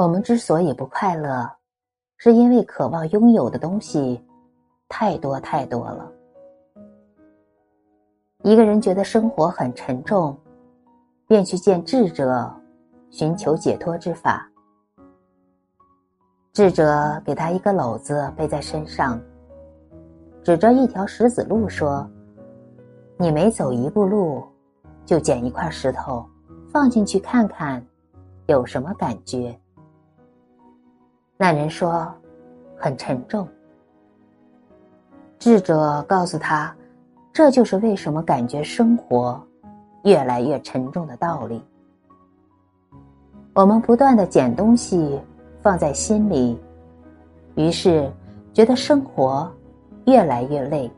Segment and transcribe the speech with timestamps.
[0.00, 1.46] 我们之所以不快乐，
[2.16, 4.18] 是因为渴望拥有的东西
[4.88, 6.10] 太多太多了。
[8.42, 10.34] 一个人觉得生活很沉重，
[11.26, 12.50] 便去见智者，
[13.10, 14.50] 寻求解脱之法。
[16.54, 19.20] 智者给他一个篓子背在身上，
[20.42, 22.10] 指着一条石子路说
[23.20, 24.42] ：“你每走一步路，
[25.04, 26.24] 就捡一块石头，
[26.72, 27.86] 放进去看看，
[28.46, 29.54] 有什么感觉？”
[31.42, 32.06] 那人说
[32.76, 33.48] ：“很沉重。”
[35.40, 36.76] 智者告诉他
[37.32, 39.42] ：“这就是为什么感觉生活
[40.04, 41.64] 越来越沉重的道理。
[43.54, 45.18] 我们不断的捡东西。”
[45.62, 46.58] 放在心里，
[47.54, 48.10] 于是
[48.50, 49.46] 觉得生活
[50.06, 50.90] 越来越累。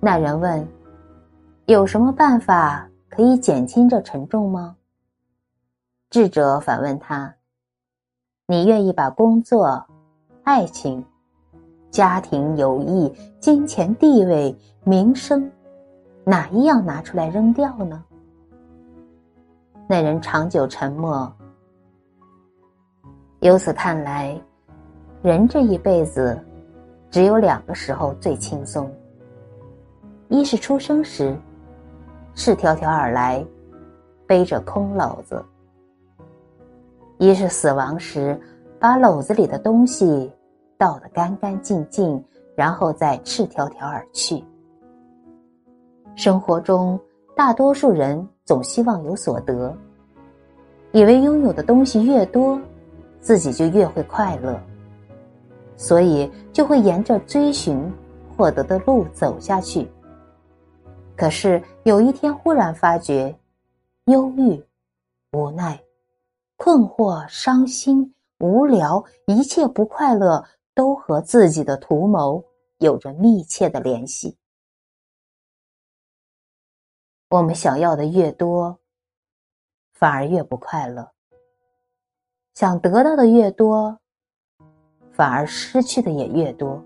[0.00, 0.68] 那人问
[1.64, 4.76] ：“有什么办法可以减轻这沉重吗？”
[6.10, 7.34] 智者反问他
[8.46, 9.82] ：“你愿意把工作、
[10.42, 11.02] 爱情、
[11.90, 15.50] 家庭、友谊、金钱、地位、名声，
[16.24, 18.04] 哪一样拿出来扔掉呢？”
[19.88, 21.32] 那人长久沉默。
[23.40, 24.38] 由此看来，
[25.22, 26.38] 人这一辈子
[27.10, 28.94] 只有两个时候最轻松：
[30.28, 31.34] 一是出生时，
[32.34, 33.42] 赤条条而来，
[34.26, 35.42] 背着空篓子；
[37.26, 38.38] 一是死亡时，
[38.78, 40.30] 把篓子里的东西
[40.76, 42.22] 倒得干干净净，
[42.54, 44.44] 然后再赤条条而去。
[46.16, 47.00] 生活中，
[47.34, 49.74] 大多数人总希望有所得，
[50.92, 52.60] 以为拥有的东西越多。
[53.20, 54.60] 自己就越会快乐，
[55.78, 57.90] 所以就会沿着追寻
[58.36, 59.90] 获得的路走下去。
[61.16, 63.34] 可是有一天忽然发觉，
[64.04, 64.62] 忧郁、
[65.32, 65.80] 无奈、
[66.56, 72.44] 困惑、伤心、无聊，一切不快乐都和自己的图谋
[72.78, 74.38] 有着密切的联系。
[77.30, 78.78] 我们想要的越多，
[79.92, 81.10] 反而越不快乐。
[82.54, 83.98] 想得到的越多，
[85.10, 86.82] 反而失去的也越多。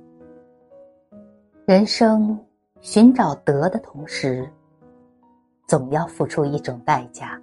[1.66, 2.42] 人生
[2.80, 4.50] 寻找得的同时，
[5.66, 7.38] 总要付出一种代价。